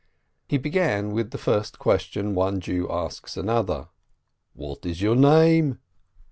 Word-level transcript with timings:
He 0.47 0.57
began 0.57 1.11
with 1.11 1.29
the 1.29 1.37
first 1.37 1.77
question 1.77 2.33
one 2.33 2.59
Jew 2.59 2.89
asks 2.89 3.37
another: 3.37 3.89
"What 4.55 4.83
is 4.83 4.99
your 4.99 5.15
name?" 5.15 5.77